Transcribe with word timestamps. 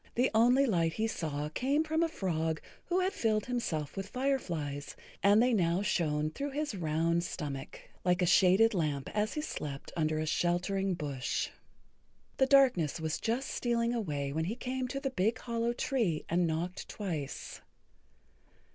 The 0.15 0.31
only 0.33 0.65
light 0.65 0.93
he 0.93 1.05
saw 1.05 1.47
came 1.49 1.83
from 1.83 2.01
a 2.01 2.09
frog 2.09 2.59
who 2.85 3.01
had 3.01 3.13
filled 3.13 3.45
himself 3.45 3.95
with 3.95 4.07
fireflies, 4.09 4.95
and 5.21 5.39
they 5.43 5.53
now 5.53 5.83
shone 5.83 6.31
through 6.31 6.49
his 6.53 6.73
round 6.73 7.23
stomach 7.23 7.79
like 8.03 8.19
a 8.23 8.25
shaded 8.25 8.73
lamp 8.73 9.11
as 9.15 9.35
he 9.35 9.41
slept 9.41 9.91
under 9.95 10.17
a 10.17 10.25
sheltering 10.25 10.95
bush. 10.95 11.49
The 12.37 12.47
darkness 12.47 12.99
was 12.99 13.19
just 13.21 13.49
stealing 13.49 13.93
away 13.93 14.33
when 14.33 14.45
he 14.45 14.55
came 14.55 14.87
to 14.87 14.99
the 14.99 15.11
big 15.11 15.37
hollow 15.37 15.71
tree 15.71 16.25
and 16.27 16.47
knocked 16.47 16.89
twice. 16.89 17.61